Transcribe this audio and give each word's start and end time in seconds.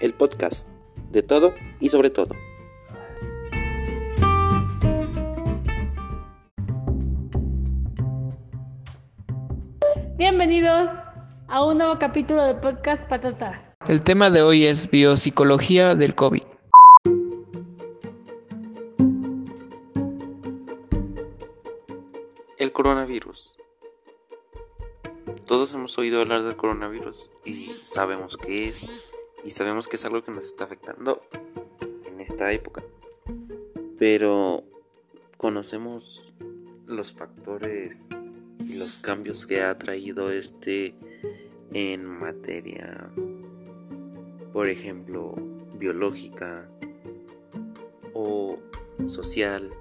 el 0.00 0.14
podcast 0.14 0.68
de 1.10 1.22
todo 1.22 1.54
y 1.80 1.88
sobre 1.88 2.10
todo. 2.10 2.36
Bienvenidos 10.16 10.88
a 11.48 11.64
un 11.64 11.78
nuevo 11.78 11.98
capítulo 11.98 12.44
de 12.44 12.54
Podcast 12.54 13.08
Patata. 13.08 13.74
El 13.88 14.02
tema 14.02 14.30
de 14.30 14.42
hoy 14.42 14.66
es 14.66 14.88
biopsicología 14.88 15.96
del 15.96 16.14
COVID. 16.14 16.42
El 22.56 22.72
coronavirus. 22.72 23.61
Todos 25.46 25.72
hemos 25.72 25.98
oído 25.98 26.20
hablar 26.20 26.44
del 26.44 26.56
coronavirus 26.56 27.30
y 27.44 27.64
sabemos 27.84 28.36
qué 28.36 28.68
es 28.68 29.10
y 29.44 29.50
sabemos 29.50 29.88
que 29.88 29.96
es 29.96 30.04
algo 30.04 30.22
que 30.22 30.30
nos 30.30 30.46
está 30.46 30.64
afectando 30.64 31.22
en 32.06 32.20
esta 32.20 32.52
época. 32.52 32.82
Pero 33.98 34.62
conocemos 35.36 36.32
los 36.86 37.12
factores 37.12 38.08
y 38.60 38.74
los 38.74 38.98
cambios 38.98 39.44
que 39.44 39.62
ha 39.62 39.76
traído 39.78 40.30
este 40.30 40.94
en 41.72 42.06
materia, 42.06 43.10
por 44.52 44.68
ejemplo, 44.68 45.34
biológica 45.74 46.68
o 48.14 48.58
social 49.06 49.72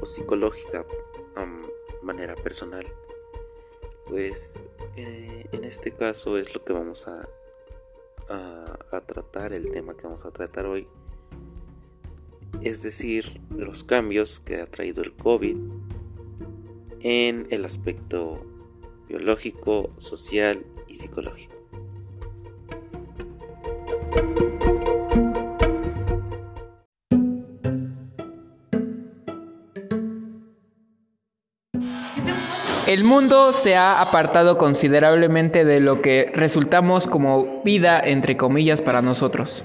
o 0.00 0.06
psicológica 0.06 0.86
a 1.34 1.46
manera 2.02 2.36
personal. 2.36 2.86
Pues 4.10 4.60
eh, 4.96 5.46
en 5.52 5.64
este 5.64 5.92
caso 5.92 6.36
es 6.36 6.52
lo 6.52 6.64
que 6.64 6.72
vamos 6.72 7.06
a, 7.06 7.28
a 8.28 9.00
tratar, 9.02 9.52
el 9.52 9.70
tema 9.70 9.96
que 9.96 10.02
vamos 10.02 10.26
a 10.26 10.32
tratar 10.32 10.66
hoy. 10.66 10.88
Es 12.60 12.82
decir, 12.82 13.40
los 13.50 13.84
cambios 13.84 14.40
que 14.40 14.60
ha 14.60 14.66
traído 14.66 15.02
el 15.02 15.14
COVID 15.14 15.56
en 16.98 17.46
el 17.50 17.64
aspecto 17.64 18.44
biológico, 19.08 19.90
social 19.98 20.66
y 20.88 20.96
psicológico. 20.96 21.59
El 32.90 33.04
mundo 33.04 33.52
se 33.52 33.76
ha 33.76 34.00
apartado 34.00 34.58
considerablemente 34.58 35.64
de 35.64 35.78
lo 35.78 36.02
que 36.02 36.32
resultamos 36.34 37.06
como 37.06 37.62
vida, 37.62 38.00
entre 38.00 38.36
comillas, 38.36 38.82
para 38.82 39.00
nosotros. 39.00 39.62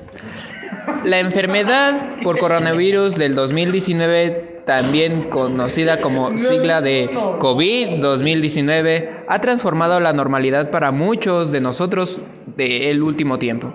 La 1.03 1.19
enfermedad 1.19 2.17
por 2.21 2.37
coronavirus 2.37 3.15
del 3.15 3.33
2019, 3.33 4.61
también 4.67 5.23
conocida 5.31 6.01
como 6.01 6.37
sigla 6.37 6.81
de 6.81 7.09
COVID-2019, 7.09 9.23
ha 9.27 9.41
transformado 9.41 9.99
la 9.99 10.13
normalidad 10.13 10.69
para 10.69 10.91
muchos 10.91 11.51
de 11.51 11.61
nosotros 11.61 12.19
del 12.55 13.01
último 13.01 13.39
tiempo. 13.39 13.73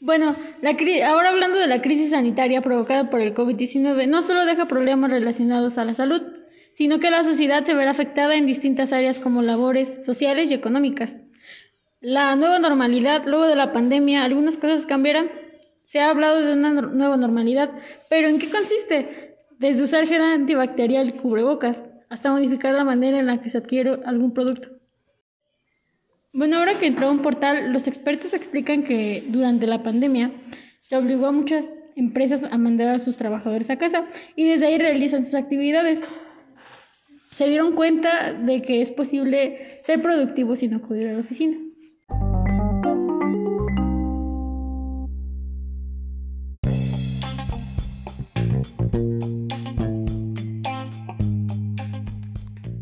Bueno, 0.00 0.36
la 0.62 0.70
ahora 1.06 1.28
hablando 1.28 1.58
de 1.58 1.66
la 1.66 1.82
crisis 1.82 2.12
sanitaria 2.12 2.62
provocada 2.62 3.10
por 3.10 3.20
el 3.20 3.34
COVID-19, 3.34 4.08
no 4.08 4.22
solo 4.22 4.46
deja 4.46 4.68
problemas 4.68 5.10
relacionados 5.10 5.76
a 5.76 5.84
la 5.84 5.94
salud, 5.94 6.22
sino 6.78 7.00
que 7.00 7.10
la 7.10 7.24
sociedad 7.24 7.64
se 7.64 7.74
verá 7.74 7.90
afectada 7.90 8.36
en 8.36 8.46
distintas 8.46 8.92
áreas 8.92 9.18
como 9.18 9.42
labores 9.42 9.98
sociales 10.06 10.48
y 10.48 10.54
económicas. 10.54 11.16
La 12.00 12.36
nueva 12.36 12.60
normalidad, 12.60 13.24
luego 13.26 13.48
de 13.48 13.56
la 13.56 13.72
pandemia, 13.72 14.22
algunas 14.22 14.58
cosas 14.58 14.86
cambiarán. 14.86 15.28
Se 15.86 15.98
ha 15.98 16.08
hablado 16.08 16.38
de 16.38 16.52
una 16.52 16.70
nueva 16.70 17.16
normalidad, 17.16 17.72
pero 18.08 18.28
¿en 18.28 18.38
qué 18.38 18.48
consiste? 18.48 19.34
Desde 19.58 19.82
usar 19.82 20.06
gel 20.06 20.22
antibacterial 20.22 21.08
y 21.08 21.12
cubrebocas, 21.14 21.82
hasta 22.10 22.30
modificar 22.30 22.72
la 22.74 22.84
manera 22.84 23.18
en 23.18 23.26
la 23.26 23.42
que 23.42 23.50
se 23.50 23.58
adquiere 23.58 23.98
algún 24.06 24.32
producto. 24.32 24.68
Bueno, 26.32 26.58
ahora 26.58 26.78
que 26.78 26.86
entró 26.86 27.10
un 27.10 27.22
portal, 27.22 27.72
los 27.72 27.88
expertos 27.88 28.34
explican 28.34 28.84
que 28.84 29.24
durante 29.26 29.66
la 29.66 29.82
pandemia 29.82 30.30
se 30.78 30.96
obligó 30.96 31.26
a 31.26 31.32
muchas 31.32 31.68
empresas 31.96 32.44
a 32.44 32.56
mandar 32.56 32.94
a 32.94 32.98
sus 33.00 33.16
trabajadores 33.16 33.68
a 33.68 33.78
casa 33.78 34.06
y 34.36 34.44
desde 34.44 34.66
ahí 34.68 34.78
realizan 34.78 35.24
sus 35.24 35.34
actividades 35.34 36.02
se 37.30 37.48
dieron 37.48 37.74
cuenta 37.74 38.32
de 38.32 38.62
que 38.62 38.80
es 38.80 38.90
posible 38.90 39.80
ser 39.82 40.00
productivo 40.00 40.56
sin 40.56 40.74
acudir 40.74 41.08
a 41.08 41.12
la 41.12 41.20
oficina. 41.20 41.58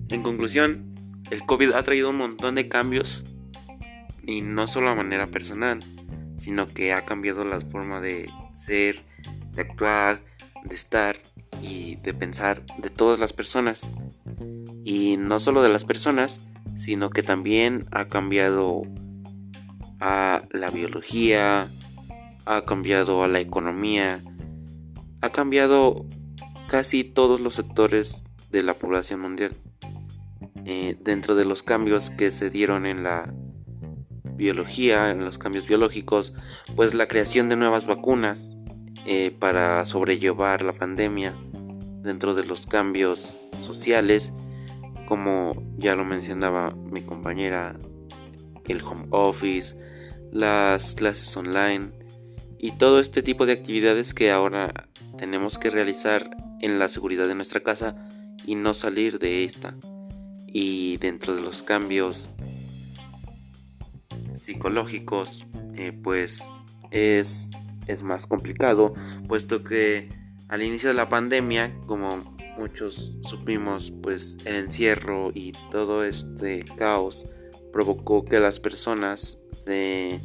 En 0.09 0.23
conclusión, 0.23 0.95
el 1.31 1.45
COVID 1.45 1.73
ha 1.73 1.83
traído 1.83 2.11
un 2.11 2.17
montón 2.17 2.55
de 2.55 2.69
cambios 2.69 3.25
y 4.25 4.43
no 4.43 4.69
solo 4.69 4.91
a 4.91 4.95
manera 4.95 5.27
personal, 5.29 5.81
sino 6.39 6.69
que 6.69 6.93
ha 6.93 7.05
cambiado 7.05 7.45
la 7.45 7.61
forma 7.61 8.01
de 8.01 8.31
ser, 8.59 9.03
de 9.53 9.63
actuar, 9.63 10.23
de 10.65 10.75
estar 10.75 11.17
y 11.63 11.97
de 11.97 12.15
pensar 12.15 12.65
de 12.79 12.91
todas 12.91 13.19
las 13.19 13.33
personas. 13.33 13.93
Y 14.87 15.17
no 15.17 15.41
solo 15.41 15.65
de 15.65 15.69
las 15.69 15.85
personas, 15.85 16.43
sino 16.77 17.11
que 17.11 17.25
también 17.25 17.89
ha 17.91 18.07
cambiado 18.07 18.83
a 19.99 20.43
la 20.53 20.71
biología, 20.71 21.69
ha 22.45 22.65
cambiado 22.65 23.25
a 23.25 23.29
la 23.29 23.41
economía, 23.41 24.23
ha 25.23 25.31
cambiado 25.31 26.07
casi 26.69 27.03
todos 27.03 27.41
los 27.41 27.57
sectores 27.57 28.23
de 28.53 28.63
la 28.63 28.75
población 28.75 29.23
mundial. 29.23 29.57
Eh, 30.65 30.97
dentro 31.01 31.35
de 31.35 31.47
los 31.47 31.65
cambios 31.65 32.11
que 32.11 32.31
se 32.31 32.49
dieron 32.49 32.87
en 32.87 33.03
la 33.03 33.35
biología, 34.37 35.11
en 35.11 35.25
los 35.25 35.37
cambios 35.37 35.67
biológicos, 35.67 36.33
pues 36.77 36.95
la 36.95 37.09
creación 37.09 37.49
de 37.49 37.57
nuevas 37.57 37.87
vacunas 37.87 38.57
eh, 39.05 39.35
para 39.37 39.85
sobrellevar 39.85 40.63
la 40.63 40.75
pandemia, 40.75 41.37
dentro 42.05 42.35
de 42.35 42.45
los 42.45 42.67
cambios 42.69 43.37
sociales, 43.59 44.33
como 45.07 45.63
ya 45.79 45.95
lo 45.95 46.05
mencionaba 46.05 46.75
mi 46.93 47.03
compañera, 47.03 47.79
el 48.67 48.83
home 48.83 49.07
office, 49.11 49.77
las 50.33 50.95
clases 50.95 51.35
online 51.37 51.93
y 52.59 52.73
todo 52.73 53.01
este 53.01 53.23
tipo 53.23 53.47
de 53.47 53.53
actividades 53.53 54.13
que 54.13 54.31
ahora 54.31 54.89
tenemos 55.17 55.59
que 55.59 55.71
realizar 55.71 56.31
en 56.61 56.79
la 56.79 56.89
seguridad 56.89 57.29
de 57.29 57.35
nuestra 57.35 57.61
casa 57.61 57.97
y 58.45 58.55
no 58.55 58.75
salir 58.75 59.19
de 59.19 59.45
esta. 59.45 59.75
Y 60.47 60.97
dentro 60.99 61.35
de 61.35 61.43
los 61.43 61.63
cambios 61.63 62.29
psicológicos, 64.35 65.47
eh, 65.75 65.93
pues 65.93 66.43
es, 66.91 67.51
es 67.87 68.03
más 68.03 68.27
complicado, 68.27 68.95
puesto 69.29 69.63
que 69.63 70.09
al 70.49 70.63
inicio 70.63 70.89
de 70.89 70.95
la 70.95 71.09
pandemia, 71.09 71.73
como 71.87 72.36
muchos 72.59 73.13
supimos, 73.23 73.93
pues 74.03 74.37
el 74.45 74.57
encierro 74.57 75.31
y 75.35 75.53
todo 75.71 76.05
este 76.05 76.65
caos 76.77 77.27
provocó 77.73 78.25
que 78.25 78.41
las 78.41 78.61
personas 78.61 79.39
se 79.53 80.21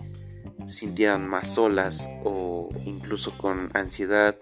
sintieran 0.66 1.28
más 1.28 1.56
solas 1.56 2.10
o 2.24 2.70
incluso 2.86 3.38
con 3.38 3.70
ansiedad 3.74 4.38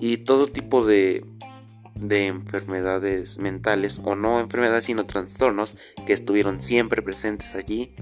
y 0.00 0.18
todo 0.18 0.46
tipo 0.46 0.84
de, 0.84 1.24
de 1.94 2.26
enfermedades 2.26 3.38
mentales 3.38 4.00
o 4.04 4.14
no 4.14 4.40
enfermedades 4.40 4.86
sino 4.86 5.04
trastornos 5.04 5.76
que 6.06 6.12
estuvieron 6.12 6.60
siempre 6.60 7.02
presentes 7.02 7.54
allí 7.54 7.94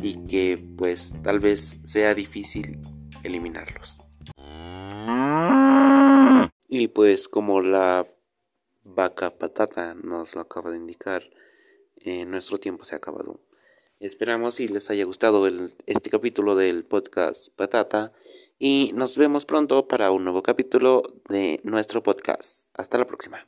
y 0.00 0.26
que 0.26 0.62
pues 0.76 1.14
tal 1.22 1.40
vez 1.40 1.78
sea 1.84 2.14
difícil 2.14 2.80
eliminarlos. 3.22 3.98
Y 6.68 6.88
pues 6.88 7.28
como 7.28 7.60
la 7.60 8.06
vaca 8.84 9.36
patata 9.36 9.94
nos 9.94 10.34
lo 10.34 10.42
acaba 10.42 10.70
de 10.70 10.76
indicar, 10.76 11.30
eh, 11.96 12.24
nuestro 12.26 12.58
tiempo 12.58 12.84
se 12.84 12.94
ha 12.94 12.98
acabado. 12.98 13.40
Esperamos 13.98 14.56
si 14.56 14.68
les 14.68 14.90
haya 14.90 15.04
gustado 15.04 15.46
este 15.86 16.10
capítulo 16.10 16.56
del 16.56 16.84
podcast 16.84 17.48
Patata 17.56 18.12
y 18.58 18.92
nos 18.94 19.16
vemos 19.16 19.46
pronto 19.46 19.88
para 19.88 20.10
un 20.10 20.24
nuevo 20.24 20.42
capítulo 20.42 21.02
de 21.28 21.60
nuestro 21.64 22.02
podcast. 22.02 22.68
Hasta 22.74 22.98
la 22.98 23.06
próxima. 23.06 23.46